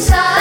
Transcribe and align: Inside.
Inside. 0.00 0.39